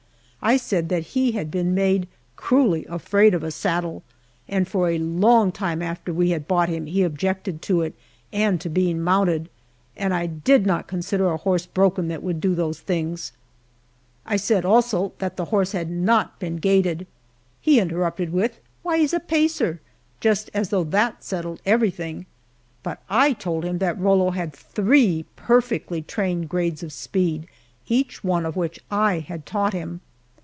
I 0.43 0.57
said 0.57 0.89
that 0.89 1.03
he 1.13 1.33
had 1.33 1.51
been 1.51 1.75
made 1.75 2.07
cruelly 2.35 2.83
afraid 2.89 3.35
of 3.35 3.43
a 3.43 3.51
saddle, 3.51 4.01
and 4.47 4.67
for 4.67 4.89
a 4.89 4.97
long 4.97 5.51
time 5.51 5.83
after 5.83 6.11
we 6.11 6.31
had 6.31 6.47
bought 6.47 6.67
him, 6.67 6.87
he 6.87 7.03
objected 7.03 7.61
to 7.61 7.83
it 7.83 7.93
and 8.33 8.59
to 8.59 8.67
being 8.67 9.01
mounted, 9.03 9.49
and 9.95 10.15
I 10.15 10.25
did 10.25 10.65
not 10.65 10.87
consider 10.87 11.29
a 11.29 11.37
horse 11.37 11.67
broken 11.67 12.07
that 12.07 12.23
would 12.23 12.41
do 12.41 12.55
those 12.55 12.79
things. 12.79 13.33
I 14.25 14.35
said 14.35 14.65
also, 14.65 15.13
that 15.19 15.37
the 15.37 15.45
horse 15.45 15.73
had 15.73 15.91
not 15.91 16.39
been 16.39 16.55
gaited. 16.55 17.05
He 17.61 17.79
interrupted 17.79 18.33
with, 18.33 18.57
"Why, 18.81 18.97
he's 18.97 19.13
a 19.13 19.19
pacer" 19.19 19.79
just 20.21 20.49
as 20.55 20.69
though 20.69 20.83
that 20.85 21.23
settled 21.23 21.61
everything; 21.67 22.25
but 22.81 22.99
I 23.11 23.33
told 23.33 23.63
him 23.63 23.77
that 23.77 23.99
Rollo 23.99 24.31
had 24.31 24.53
three 24.53 25.23
perfectly 25.35 26.01
trained 26.01 26.49
grades 26.49 26.81
of 26.81 26.91
speed, 26.91 27.45
each 27.87 28.23
one 28.23 28.47
of 28.47 28.55
which 28.55 28.79
I 28.89 29.19
had 29.19 29.45
taught 29.45 29.73
him. 29.73 30.01